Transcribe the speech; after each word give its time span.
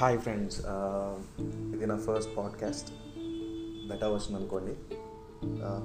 Hi 0.00 0.18
friends 0.18 0.56
uh, 0.72 1.14
ఇది 1.74 1.86
నా 1.86 1.94
first 2.04 2.30
podcast 2.36 2.90
beta 3.88 4.08
version 4.08 4.36
అనుకోండి 4.36 4.74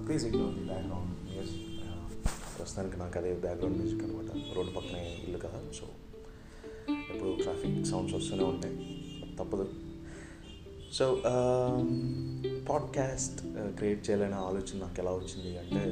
please 0.05 0.23
ignore 0.27 0.51
the 0.57 0.65
background 0.65 1.15
music 1.29 1.63
ప్రస్తుతానికి 2.57 2.97
నాకు 2.97 3.17
అదే 3.17 3.31
బ్యాక్గ్రౌండ్ 3.45 3.77
మ్యూజిక్ 3.77 4.03
అనమాట 4.03 4.29
రోడ్డు 4.55 4.71
పక్కనే 4.71 5.01
ఇల్లు 5.23 5.39
కదా 5.39 5.61
సో 5.79 5.87
ఇప్పుడు 7.07 7.31
ట్రాఫిక్ 7.41 7.81
సౌండ్స్ 7.85 8.15
వస్తూనే 8.15 8.43
ఉంటాయి. 8.43 8.77
తప్పదు. 9.39 9.67
సో 10.93 11.07
పాడ్కాస్ట్ 12.69 13.41
క్రియేట్ 13.77 14.09
చేయాలనే 14.09 14.39
ఆలోచన 14.43 14.79
నాకు 14.79 14.99
ఎలా 14.99 15.11
వచ్చింది 15.11 15.57
అంటే 15.57 15.83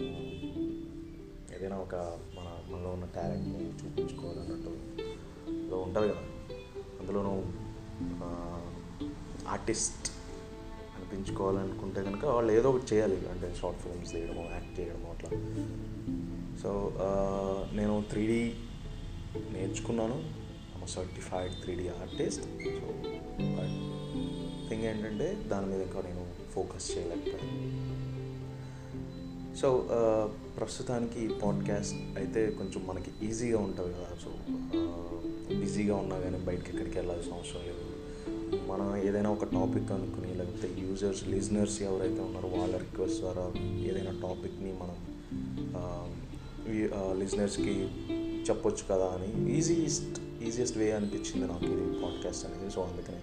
uh, 0.00 1.54
ఏదైనా 1.54 1.76
ఒక 1.76 1.94
మన 2.38 2.48
మనలో 2.72 2.90
ఉన్న 2.90 3.08
టాలెంట్ని 3.14 3.70
చూపించుకోవాలన్నట్టు. 3.82 4.74
ఉంటుంది 5.84 6.08
కదా. 6.08 6.39
అందులోనూ 7.00 7.34
ఆర్టిస్ట్ 9.48 10.08
అనిపించుకోవాలనుకుంటే 10.96 12.00
కనుక 12.02 12.24
వాళ్ళు 12.24 12.52
ఏదో 12.52 12.70
ఒకటి 12.70 12.88
చేయాలి. 12.94 13.18
అంటే 13.30 13.46
షార్ట్ 13.60 13.80
ఫిల్మ్స్ 13.80 14.12
తీయడము 14.12 14.42
యాక్ట్ 14.52 14.74
చేయడము 14.80 15.08
అట్లా. 15.14 15.30
సో 16.62 16.70
నేను 17.72 17.94
త్రీ 18.10 18.26
డీ 18.26 18.42
నేర్చుకున్నాను. 19.58 20.18
Certified 20.88 21.54
three 21.62 21.72
D 21.74 21.86
artist 21.88 22.42
so 22.42 22.86
but 23.56 23.74
thing 24.68 24.84
ఏంటంటే 24.90 25.26
దాని 25.48 25.66
మీద 25.66 25.80
ఇంకా 25.82 26.00
నేను 26.06 26.22
ఫోకస్ 26.52 26.86
చేయలేకపోయాను. 26.90 27.58
సో 29.56 29.68
ప్రస్తుతానికి 30.56 31.18
ఈ 31.24 31.28
పాడ్కాస్ట్ 31.42 31.94
అయితే 32.18 32.40
కొంచెం 32.58 32.80
మనకి 32.86 33.10
ఈజీగా 33.26 33.58
ఉంటుంది 33.58 33.92
కదా. 33.94 34.10
సో 34.24 34.30
బిజీగా 35.70 35.96
ఉన్నా 35.96 36.18
కానీ 36.18 36.38
బయటకి 36.38 36.70
ఎక్కడికి 36.70 36.98
వెళ్ళాల్సిన 36.98 37.32
అవసరం 37.32 37.62
లేదు. 37.62 37.84
మనం 38.68 38.96
ఏదైనా 38.96 39.30
ఒక 39.30 39.44
టాపిక్ 39.44 39.92
అనుకుని 39.92 40.34
లేకపోతే 40.34 40.68
యూజర్స్ 40.78 41.28
లిజనర్స్ 41.28 41.82
ఎవరైతే 41.82 42.20
ఉన్నారో 42.20 42.48
వాళ్ళ 42.48 42.76
రిక్వెస్ట్ 42.76 43.20
ద్వారా 43.20 43.44
ఏదైనా 43.86 44.10
టాపిక్ని 44.22 44.72
మనం 44.72 44.96
లిజనర్స్కి 47.18 47.88
చెప్పొచ్చు 48.50 48.84
కదా 48.90 49.04
అని 49.04 49.58
ఈజీయెస్ట్ 49.58 50.42
ఈజియెస్ట్ 50.42 50.78
వే 50.78 50.92
అనిపించింది 50.92 51.52
నాకు 51.52 51.64
ఇది 51.64 52.02
పాడ్కాస్ట్ 52.02 52.46
అనేది. 52.46 52.70
సో 52.70 52.82
అందుకని 52.82 53.20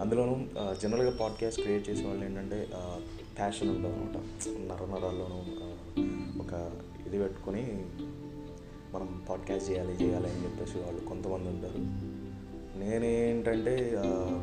అందులోనూ 0.00 0.36
జనరల్గా 0.82 1.16
పాడ్కాస్ట్ 1.20 1.60
క్రియేట్ 1.60 1.90
చేసే 1.90 2.04
వాళ్ళు 2.04 2.24
ఏంటంటే 2.24 2.68
ప్యాషన్ 3.38 3.68
ఉంటుంది 3.68 3.94
అనమాట 3.94 4.16
నర 4.48 4.86
నరాల్లోనూ 4.86 5.38
ఒక 6.42 6.70
ఇది 7.06 7.18
పెట్టుకొని 7.18 7.62
మనం 8.94 9.22
పాడ్కాస్ట్ 9.28 9.70
చేయాలి 9.70 10.04
చేయాలి 10.04 10.30
అని 10.30 10.44
చెప్పేసి 10.44 10.78
వాళ్ళు 10.78 11.00
కొంతమంది 11.00 11.48
ఉంటారు. 11.48 11.78
నేనేంటంటే 12.78 13.94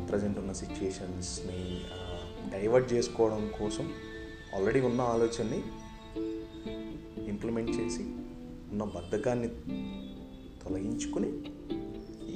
ప్రజెంట్ 0.10 0.40
ఉన్న 0.40 0.52
సిచ్యుయేషన్స్ని 0.52 1.82
డైవర్ట్ 2.52 2.94
చేసుకోవడం 2.94 3.52
కోసం 3.60 3.94
ఆల్రెడీ 4.56 4.82
ఉన్న 4.82 5.02
ఆలోచనని 5.02 5.62
ఇంప్లిమెంట్ 7.30 7.72
చేసి 7.72 8.04
ఉన్న 8.72 8.84
బద్ధకాన్ని 8.84 9.48
తొలగించుకుని 10.64 11.28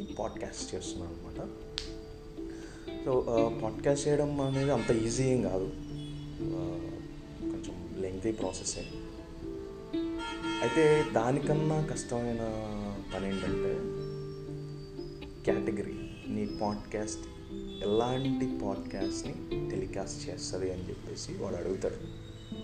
ఈ 0.02 0.16
పాడ్కాస్ట్ 0.20 0.76
చేస్తున్నాను 0.76 1.14
అనమాట 1.14 1.48
సో 3.06 3.26
పాడ్కాస్ట్ 3.64 4.08
చేయడం 4.08 4.42
అనేది 4.42 4.72
అంత 4.72 4.92
ఈజీ 4.92 5.24
ఏం 5.24 5.42
కాదు. 5.42 5.70
కొంచెం 7.42 8.02
లెంగ్తీ 8.02 8.32
ప్రాసెసే 8.32 8.82
అయితే 10.62 11.06
దానికన్నా 11.14 11.86
కష్టమైన 11.86 12.42
పని 13.16 13.28
ఏంటంటే 13.28 13.72
కేటగిరీ. 15.46 15.96
నీ 16.28 16.46
పాడ్కాస్ట్ 16.62 17.26
ఎలాంటి 17.84 18.66
పాడ్కాస్ట్ని 18.66 19.70
టెలికాస్ట్ 19.70 20.30
చేస్తుంది 20.30 20.74
అని 20.74 20.90
చెప్పేసి 20.90 21.32
వాడు 21.34 21.56
అడుగుతాడు. 21.56 21.96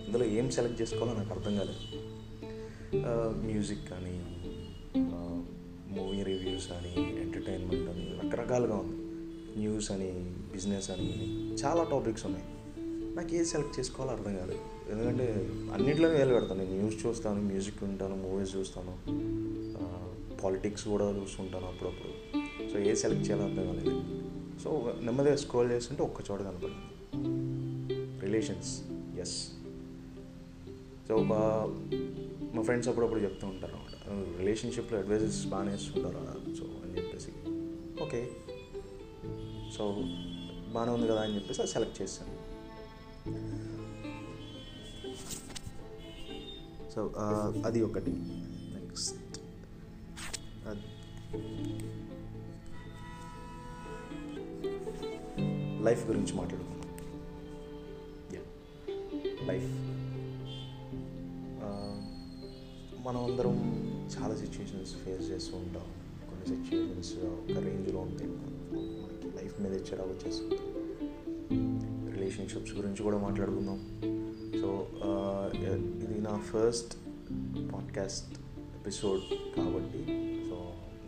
అందులో 0.06 0.24
ఏం 0.24 0.50
సెలెక్ట్ 0.50 0.82
చేసుకోవాలో 0.82 1.18
నాకు 1.18 1.30
అర్థం 1.30 1.56
కాలేదు. 1.56 1.80
మ్యూజిక్ 3.46 3.90
కానీ 3.90 4.14
మూవీ 5.96 6.22
రివ్యూస్ 6.22 6.72
అని 6.72 7.20
ఎంటర్టైన్మెంట్ 7.22 7.88
అని 7.90 8.20
రకరకాలుగా 8.24 8.76
ఉంది. 8.76 8.96
న్యూస్ 9.58 9.90
అని 9.90 10.10
బిజినెస్ 10.52 10.90
అని 10.90 11.10
చాలా 11.54 11.84
టాపిక్స్ 11.84 12.26
ఉన్నాయి. 12.26 12.46
నాకు 13.16 13.34
ఏది 13.34 13.46
సెలెక్ట్ 13.46 13.80
చేసుకోవాలో 13.80 14.16
అర్థం 14.16 14.36
కాలేదు. 14.36 14.75
ఎందుకంటే 14.90 15.48
అన్నింటిలో 15.74 16.08
వేలు 16.08 16.34
పెడతాను. 16.34 16.64
నేను 16.64 16.76
న్యూస్ 16.76 17.06
చూస్తాను 17.06 17.42
మ్యూజిక్ 17.42 17.84
వింటాను 17.84 18.16
మూవీస్ 18.16 18.56
చూస్తాను 18.56 18.96
పాలిటిక్స్ 20.42 20.88
కూడా 20.88 21.10
చూస్తుంటాను 21.10 21.66
అప్పుడప్పుడు. 21.66 22.40
సో 22.72 22.78
ఏ 22.78 22.94
సెలెక్ట్ 22.94 23.28
చేయాలో 23.28 23.44
అర్థం 23.44 23.66
కాలేదు. 23.66 24.02
సో 24.64 24.94
నెమ్మదిగా 25.00 25.36
స్క్రోల్ 25.36 25.70
చేస్తుంటే 25.70 26.02
ఒక్క 26.02 26.30
చోట 26.30 26.40
కనపడింది. 26.40 27.06
రిలేషన్స్. 28.20 28.80
ఎస్ 29.18 29.48
సో 31.08 31.16
మా 31.22 32.62
ఫ్రెండ్స్ 32.62 32.88
అప్పుడప్పుడు 32.88 33.20
చెప్తూ 33.20 33.46
ఉంటారు 33.46 33.72
అనమాట 33.72 34.38
రిలేషన్షిప్లో 34.38 34.98
అడ్వైజెస్ 34.98 35.46
బాగానే 35.46 35.74
ఇస్తుంటారు 35.74 36.54
సో 36.54 36.64
అని 36.84 36.96
చెప్పేసి. 36.96 37.32
ఓకే. 38.02 38.30
సో 39.78 39.96
బాగానే 40.72 40.92
ఉంది 40.92 41.08
కదా? 41.08 41.20
అని 41.20 41.34
చెప్పేసి 41.34 41.62
అది 41.62 41.70
సెలెక్ట్ 41.70 42.02
చేశాను. 42.02 42.46
సో 46.96 47.12
అది 47.66 47.82
ఒకటి. 47.82 48.10
నెక్స్ట్ 48.10 49.16
లైఫ్ 55.84 56.06
గురించి 56.06 56.34
మాట్లాడుకుందాం. 56.34 56.82
లైఫ్ 59.48 59.68
మనం 63.06 63.24
అందరం 63.24 63.56
చాలా 64.18 64.36
సిచ్యువేషన్స్ 64.36 64.96
ఫేస్ 64.96 65.30
చేస్తూ 65.30 65.56
ఉంటాం. 65.56 65.86
కొన్ని 66.28 66.46
సిచ్యువేషన్స్ 66.46 67.12
ఒక 67.24 67.64
రేంజ్లో 67.64 68.00
ఉంటాయి. 68.00 68.30
మనకి 69.02 69.36
లైఫ్ 69.36 69.60
మీద 69.60 69.72
చెడ 69.72 70.00
వచ్చేస్తుంది 70.00 70.58
రిలేషన్షిప్స్ 72.16 72.74
గురించి 72.74 73.02
కూడా 73.02 73.18
మాట్లాడుకుందాం. 73.18 74.15
సో 74.66 74.72
uh, 75.08 75.42
ఇది 76.04 76.16
నా 76.26 76.32
ఫస్ట్ 76.48 76.92
పాడ్కాస్ట్ 77.72 78.32
ఎపిసోడ్ 78.78 79.24
కాబట్టి 79.56 80.00
సో 80.46 80.56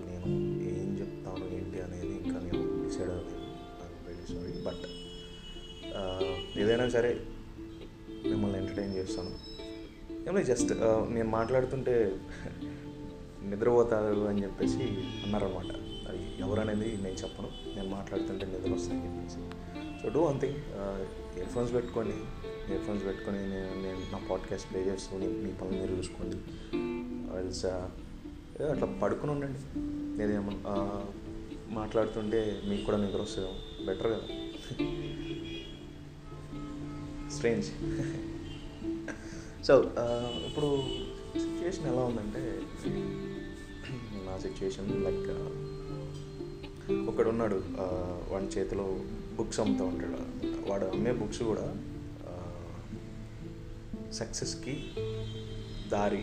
నేను 0.09 0.29
ఏం 0.73 0.91
చెప్తాను 1.01 1.47
ఏంటి 1.57 1.79
అనేది 1.87 2.13
ఇంకా 2.19 2.37
నేను 2.45 2.61
డిసైడ్ 2.83 3.11
అవ్వలేదు. 3.15 3.49
వెరీ 4.07 4.25
సారీ 4.31 4.53
బట్ 4.69 4.85
ఏదైనా 6.63 6.87
సరే 6.97 7.11
మిమ్మల్ని 8.31 8.59
ఎంటర్టైన్ 8.59 8.95
చేస్తాను. 8.99 9.33
ఏమో 10.29 10.43
జస్ట్ 10.51 10.73
uh, 10.73 11.01
నేను 11.17 11.29
మాట్లాడుతుంటే 11.39 11.97
నిద్రపోతారు 13.51 14.23
అని 14.33 14.45
చెప్పేసి 14.47 14.85
అన్నారనమాట 15.25 15.73
అది 16.11 16.23
ఎవరనేది 16.45 16.91
నేను 17.07 17.17
చెప్పను. 17.25 17.51
నేను 17.77 17.89
మాట్లాడుతుంటే 17.97 18.47
నిద్ర 18.55 18.73
వస్తాయని 18.79 19.05
చెప్పేసి. 19.09 19.41
So 20.03 20.15
do 20.17 20.23
one 20.31 20.41
thing 20.45 20.61
ear 21.39 21.53
phones 21.57 21.75
పెట్టుకోండి. 21.79 22.19
ఇయర్ 22.71 22.83
ఫోన్స్ 22.83 23.05
పెట్టుకొని 23.07 23.39
నేను 23.39 23.83
నేను 23.83 24.13
నా 24.13 24.19
పాడ్కాస్ట్ 24.31 24.73
ప్లే 24.73 24.81
చేస్తూ 24.81 25.17
మీ 25.19 25.53
పనులు 25.53 25.81
మీరు 25.81 25.93
చూసుకోండి. 25.93 26.37
Uh, 27.29 27.45
ఏదో 28.63 28.71
అట్లా 28.71 28.87
పడుకుని 29.03 29.33
ఉండండి. 29.33 29.61
ఏదేమో 30.23 30.53
మాట్లాడుతుంటే 31.71 32.63
మీకు 32.69 32.85
కూడా 32.85 32.97
నిద్ర 32.97 33.21
వస్తుందేమో. 33.21 33.87
బెటర్ 33.87 34.07
కదా. 34.07 34.27
స్ట్రేంజ్ 37.31 37.67
సో 39.67 39.79
uh, 39.79 40.47
ఇప్పుడు 40.47 40.83
సిచ్యువేషన్ 41.39 41.87
ఎలా 41.87 42.03
ఉందంటే 42.03 42.63
నా 44.27 44.39
సిచ్యువేషన్ 44.39 45.05
లైక్ 45.05 45.31
uh, 46.93 47.09
ఒకడున్నాడు 47.09 47.63
వాడి 48.33 48.45
చేతిలో 48.45 49.01
బుక్స్ 49.37 49.61
అమ్ముతూ 49.61 49.85
ఉంటాడు. 49.85 50.19
వాడు 50.71 50.85
అమ్మే 50.85 51.13
బుక్స్ 51.13 51.43
కూడా 51.43 51.67
సక్సెస్కి 54.13 54.75
దారి 55.89 56.23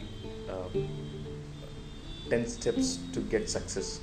ten 2.30 2.46
steps 2.46 2.98
to 3.16 3.20
get 3.20 3.50
success 3.50 4.00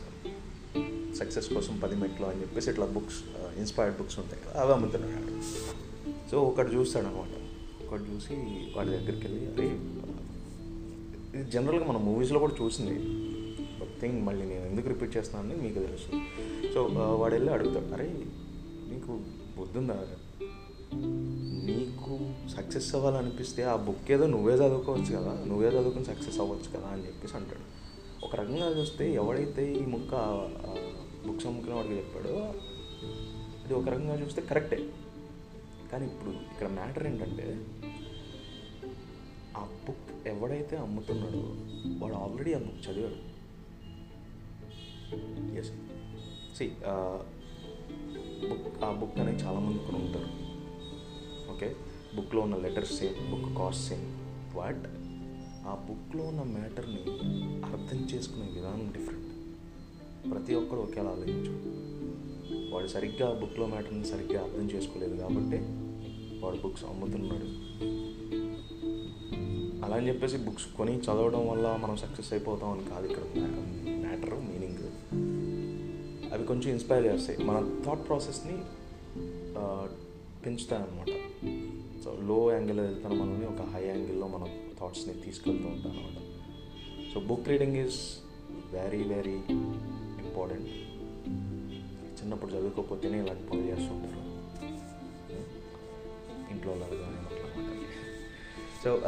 success 1.18 1.54
కోసం 1.54 1.78
పది 1.78 1.96
మెట్లు 1.96 2.26
అని 2.26 2.40
చెప్పేసి 2.40 2.70
ఇట్లా 2.70 2.86
బుక్స్ 2.86 3.18
ఇన్స్పైర్డ్ 3.58 3.98
బుక్స్ 3.98 4.18
ఉంటాయి 4.18 4.42
కదా 4.42 4.60
అవి 4.60 4.72
అమ్ముతున్నాడు 4.72 5.42
సో 6.30 6.42
ఒకటి 6.42 6.76
చూస్తాడు 6.76 7.06
అనమాట 7.06 7.34
ఒకటి 7.86 8.02
చూసి 8.02 8.34
వాడి 8.76 8.90
దగ్గరికి 8.90 9.26
వెళ్ళి 9.26 9.52
అరే 9.52 9.66
ఇది 11.38 11.50
జనరల్గా 11.50 11.86
మన 11.86 11.96
మూవీస్లో 11.96 12.38
కూడా 12.38 12.54
చూసింది. 12.62 12.96
థింగ్ 14.00 14.22
మళ్ళీ 14.26 14.44
నేను 14.46 14.64
ఎందుకు 14.64 14.88
రిపీట్ 14.88 15.16
చేస్తున్నానని 15.16 15.62
మీకు 15.62 15.74
తెలుసు. 15.74 16.10
సో 16.74 16.82
వాడు 16.92 17.34
వెళ్ళి 17.34 17.52
అడుగుతాడు 17.52 17.92
అరే 17.92 18.08
నీకు 18.90 19.12
బుద్ధుందా? 19.58 19.96
సక్సెస్ 22.54 22.88
అవ్వాలనిపిస్తే 22.96 23.62
ఆ 23.72 23.74
బుక్ 23.86 24.08
ఏదో 24.14 24.24
నువ్వే 24.34 24.54
చదువుకోవచ్చు 24.62 25.10
కదా 25.18 25.32
నువ్వే 25.50 25.68
చదువుకుని 25.76 26.06
సక్సెస్ 26.10 26.38
అవ్వచ్చు 26.44 26.68
కదా 26.74 26.88
అని 26.94 27.04
చెప్పేసి 27.08 27.34
అంటాడు. 27.38 27.64
ఒక 28.26 28.32
రకంగా 28.40 28.66
చూస్తే 28.78 29.04
ఎవడైతే 29.20 29.62
ఈ 29.80 29.84
ముక్క 29.94 30.12
బుక్స్ 31.26 31.46
అమ్ముకునే 31.50 31.74
వాడికి 31.78 31.96
చెప్పాడో 32.00 32.34
ఇది 33.64 33.74
ఒక 33.78 33.86
రకంగా 33.94 34.14
చూస్తే 34.22 34.40
కరెక్టే. 34.50 34.78
కానీ 35.90 36.04
ఇప్పుడు 36.10 36.30
ఇక్కడ 36.52 36.68
మ్యాటర్ 36.78 37.04
ఏంటంటే 37.10 37.46
ఆ 39.60 39.62
బుక్ 39.86 40.10
ఎవడైతే 40.32 40.76
అమ్ముతున్నాడో 40.84 41.42
వాడు 42.02 42.16
ఆల్రెడీ 42.24 42.52
ఆ 42.58 42.60
బుక్ 42.66 42.82
చదివాడు. 42.86 43.18
ఎస్ 45.60 45.72
సి 46.58 46.66
బుక్ 48.50 48.68
ఆ 48.86 48.90
బుక్ 49.00 49.18
అనేది 49.22 49.40
చాలామంది 49.44 49.80
కొని 49.86 49.98
ఉంటారు 50.04 50.30
ఓకే 51.54 51.68
బుక్లో 52.16 52.40
ఉన్న 52.40 52.56
letters 52.56 52.98
same 52.98 53.18
book 53.30 53.58
cost 53.58 53.88
same 53.88 54.06
but 54.56 54.84
ఆ 55.66 55.74
బుక్లో 55.88 56.22
ఉన్న 56.24 56.42
మ్యాటర్ని 56.42 57.02
అర్థం 57.72 57.98
చేసుకునే 58.14 58.46
విధానం 58.54 58.92
డిఫరెంట్. 58.92 59.32
ప్రతి 60.30 60.54
ఒక్కరు 60.54 60.78
ఒకేలా 60.78 61.10
ఆలోచించు. 61.10 61.52
వాడు 62.74 62.86
సరిగ్గా 62.86 63.30
ఆ 63.30 63.32
బుక్లో 63.32 63.66
మ్యాటర్ని 63.66 64.04
సరిగ్గా 64.04 64.42
అర్థం 64.42 64.70
చేసుకోలేదు 64.70 65.16
కాబట్టి 65.16 65.56
వాడు 66.40 66.56
బుక్స్ 66.56 66.84
అమ్ముతున్నాడు. 66.84 67.48
అలా 69.84 69.96
అని 69.96 70.08
చెప్పేసి 70.08 70.36
బుక్స్ 70.36 70.66
కొని 70.78 70.98
చదవడం 70.98 71.48
వల్ల 71.48 71.78
మనం 71.80 71.96
సక్సెస్ 71.96 72.32
అయిపోతాం 72.32 72.70
అని 72.70 72.84
కాదు 72.90 73.06
ఇక్కడ 73.06 73.22
మ్యాటర్ 73.24 74.34
మీనింగ్. 74.34 74.78
అవి 76.32 76.46
కొంచెం 76.46 76.70
ఇన్స్పైర్ 76.70 77.06
చేస్తాయి. 77.06 77.44
మన 77.44 77.82
థాట్ 77.86 78.08
ప్రాసెస్ని 78.08 78.58
పెంచుతాయి 80.46 80.82
అన్నమాట 80.82 81.31
సో 82.04 82.18
లో 82.22 82.52
యాంగిల్లో 82.52 82.82
వెళ్తాను 82.82 83.14
మనల్ని 83.14 83.46
ఒక 83.46 83.62
హై 83.62 83.84
యాంగిల్లో 83.86 84.26
మన 84.26 84.44
థాట్స్ని 84.80 85.14
తీసుకెళ్తూ 85.14 85.68
ఉంటాను 85.68 85.94
అనమాట 85.94 86.18
so 87.14 87.20
book 87.20 87.48
reading 87.48 87.76
is 87.76 88.00
very 88.72 89.02
very 89.02 89.36
important 90.22 90.68
చిన్నప్పుడు 92.22 92.50
చదువుకోకపోతేనే 92.50 93.22
ఇలాంటి 93.22 93.42
పనులు 93.42 93.66
చేస్తూ 93.66 93.94
ఉంటారు. 93.94 94.22
ఇంట్లో 96.50 96.72
కానీ 96.72 97.86
so 98.84 99.02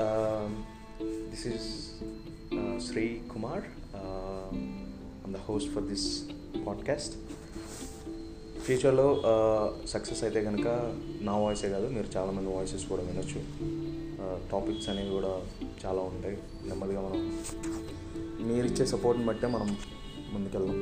this 1.30 1.46
is 1.46 1.90
Sri 2.90 3.20
Kumar 3.32 3.64
I'm 5.26 5.34
the 5.34 5.36
host 5.36 5.70
for 5.70 5.82
this 5.82 6.28
podcast 6.66 7.16
ఫ్యూచర్లో 8.64 9.06
సక్సెస్ 9.88 10.24
అయితే 10.24 10.40
కనుక 10.44 10.68
నా 11.22 11.36
వాయిసే 11.36 11.68
కాదు 11.68 11.86
మీరు 11.86 12.08
చాలామంది 12.16 12.48
వాయిసెస్ 12.54 12.84
కూడా 12.86 13.02
వినొచ్చు. 13.02 13.40
టాపిక్స్ 14.52 14.88
అనేవి 14.88 15.10
కూడా 15.10 15.32
చాలా 15.84 16.02
ఉంటాయి. 16.02 16.38
నెమ్మదిగా 16.68 17.00
మనం 17.00 17.20
మీరు 18.46 18.66
ఇచ్చే 18.66 18.86
సపోర్ట్ని 18.86 19.26
బట్టే 19.26 19.46
మనం 19.46 19.68
ముందుకెళ్దాం. 20.32 20.78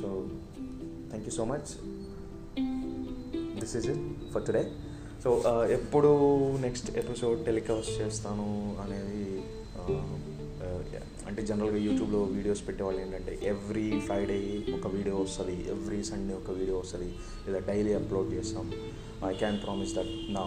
So 0.00 0.08
thank 1.08 1.26
you 1.28 1.34
so 1.36 1.44
much 1.44 1.68
this 3.60 3.76
is 3.76 3.88
it 3.90 4.32
for 4.32 4.46
today 4.46 4.72
so 5.24 5.30
ఎప్పుడు 5.70 6.10
నెక్స్ట్ 6.56 6.90
ఎపిసోడ్ 6.98 7.44
టెలికాస్ట్ 7.44 7.94
చేస్తాను 8.00 8.48
అనేది 8.84 9.22
అంటే 11.36 11.48
జనరల్గా 11.48 11.76
యూట్యూబ్లో 11.76 12.22
వీడియోస్ 12.22 12.68
పెట్టేవాళ్ళు 12.68 13.00
ఏంటంటే 13.00 13.32
ఎవ్రీ 13.42 14.00
ఫ్రైడే 14.00 14.36
ఒక 14.74 14.86
వీడియో 14.86 15.16
వస్తుంది 15.16 15.68
ఎవ్రీ 15.70 15.98
సండే 16.04 16.34
ఒక 16.34 16.50
వీడియో 16.50 16.78
వస్తుంది 16.78 17.08
లేదా 17.46 17.58
డైలీ 17.66 17.92
అప్లోడ్ 17.92 18.32
చేస్తాం. 18.32 18.72
ఐ 19.24 19.32
క్యాన్ 19.34 19.58
ప్రామిస్ 19.62 19.92
దట్ 19.94 20.12
నా 20.32 20.44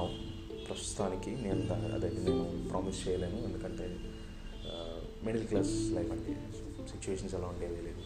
ప్రస్తుతానికి 0.67 1.31
నేను 1.43 1.61
అదైతే 1.97 2.17
నేను 2.17 2.67
ప్రామిస్ 2.69 3.07
చేయలేను 3.07 3.37
ఎందుకంటే 3.47 3.87
మిడిల్ 5.25 5.47
క్లాస్ 5.47 5.73
లైఫ్ 5.97 6.11
అంటే 6.11 6.33
సిచ్యువేషన్స్ 6.91 7.35
ఎలా 7.35 7.47
ఉండేవి 7.53 7.81
లేదు. 7.87 8.03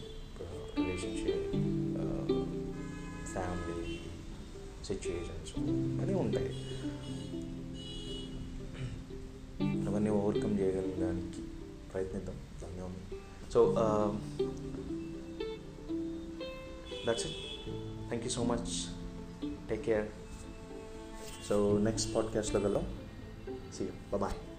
రిలేషన్షిప్ 0.78 1.48
ఫ్యామిలీ 3.34 3.98
సిచ్యువేషన్స్ 4.90 5.52
అన్నీ 6.02 6.14
ఉంటాయి. 6.24 6.50
అవన్నీ 9.88 10.10
ఓవర్కమ్ 10.10 10.58
చేయగలగడానికి 10.60 11.42
ప్రయత్నిద్దాం. 11.92 12.36
so 13.54 13.76
um, 13.78 14.18
that's 17.06 17.24
it. 17.24 17.34
Thank 18.10 18.24
you 18.24 18.30
so 18.30 18.44
much. 18.44 18.90
Take 19.68 19.84
care. 19.84 20.08
So 21.42 21.78
next 21.78 22.12
podcast 22.12 22.52
level 22.52 22.84
see 23.70 23.84
you. 23.84 23.92
Bye 24.10 24.18
bye 24.18 24.53